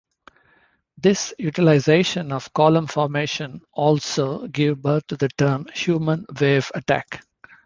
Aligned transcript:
This 0.97 1.31
utilization 1.37 2.31
of 2.31 2.51
column 2.53 2.87
formation 2.87 3.61
also 3.71 4.47
give 4.47 4.81
birth 4.81 5.05
to 5.05 5.15
the 5.15 5.29
term 5.29 5.67
human 5.75 6.25
wave 6.39 6.71
attack. 6.73 7.21